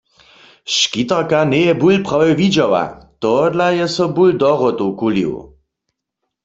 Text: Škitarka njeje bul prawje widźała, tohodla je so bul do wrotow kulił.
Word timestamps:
Škitarka 0.75 1.39
njeje 1.51 1.73
bul 1.81 1.95
prawje 2.05 2.33
widźała, 2.39 2.83
tohodla 3.21 3.67
je 3.77 3.85
so 3.95 4.05
bul 4.15 4.31
do 4.41 4.49
wrotow 4.59 4.91
kulił. 4.99 5.33